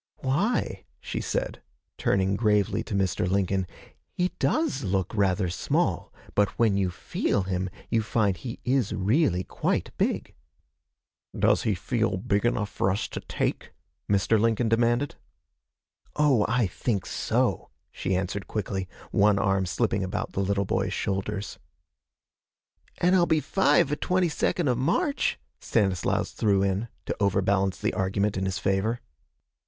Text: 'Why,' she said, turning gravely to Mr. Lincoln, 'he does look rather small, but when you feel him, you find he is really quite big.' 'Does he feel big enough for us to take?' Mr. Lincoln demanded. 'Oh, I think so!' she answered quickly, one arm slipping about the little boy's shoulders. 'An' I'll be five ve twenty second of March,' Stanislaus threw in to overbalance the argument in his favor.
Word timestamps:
'Why,' 0.21 0.85
she 0.99 1.21
said, 1.21 1.61
turning 1.99 2.35
gravely 2.35 2.81
to 2.85 2.95
Mr. 2.95 3.29
Lincoln, 3.29 3.67
'he 4.13 4.29
does 4.39 4.83
look 4.83 5.13
rather 5.13 5.47
small, 5.47 6.11
but 6.33 6.57
when 6.57 6.75
you 6.75 6.89
feel 6.89 7.43
him, 7.43 7.69
you 7.91 8.01
find 8.01 8.37
he 8.37 8.57
is 8.65 8.93
really 8.93 9.43
quite 9.43 9.95
big.' 9.99 10.33
'Does 11.37 11.61
he 11.69 11.75
feel 11.75 12.17
big 12.17 12.47
enough 12.47 12.71
for 12.71 12.89
us 12.89 13.07
to 13.09 13.19
take?' 13.19 13.73
Mr. 14.11 14.39
Lincoln 14.41 14.69
demanded. 14.69 15.13
'Oh, 16.15 16.47
I 16.49 16.65
think 16.65 17.05
so!' 17.05 17.69
she 17.91 18.15
answered 18.15 18.47
quickly, 18.47 18.89
one 19.11 19.37
arm 19.37 19.67
slipping 19.67 20.03
about 20.03 20.31
the 20.33 20.39
little 20.39 20.65
boy's 20.65 20.93
shoulders. 20.93 21.59
'An' 22.97 23.13
I'll 23.13 23.27
be 23.27 23.39
five 23.39 23.89
ve 23.89 23.97
twenty 23.97 24.29
second 24.29 24.67
of 24.67 24.79
March,' 24.79 25.37
Stanislaus 25.59 26.31
threw 26.31 26.63
in 26.63 26.87
to 27.05 27.15
overbalance 27.19 27.77
the 27.79 27.93
argument 27.93 28.35
in 28.35 28.45
his 28.45 28.57
favor. 28.57 28.99